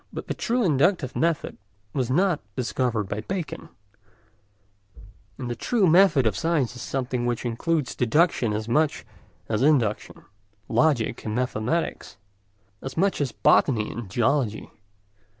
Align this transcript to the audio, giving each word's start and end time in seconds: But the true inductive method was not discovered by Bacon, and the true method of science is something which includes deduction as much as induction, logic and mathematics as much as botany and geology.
But 0.11 0.25
the 0.27 0.33
true 0.33 0.63
inductive 0.63 1.15
method 1.15 1.59
was 1.93 2.09
not 2.09 2.39
discovered 2.55 3.03
by 3.03 3.21
Bacon, 3.21 3.69
and 5.37 5.47
the 5.47 5.55
true 5.55 5.85
method 5.85 6.25
of 6.25 6.35
science 6.35 6.75
is 6.75 6.81
something 6.81 7.27
which 7.27 7.45
includes 7.45 7.93
deduction 7.93 8.51
as 8.51 8.67
much 8.67 9.05
as 9.47 9.61
induction, 9.61 10.25
logic 10.67 11.23
and 11.23 11.35
mathematics 11.35 12.17
as 12.81 12.97
much 12.97 13.21
as 13.21 13.31
botany 13.31 13.91
and 13.91 14.09
geology. 14.09 14.71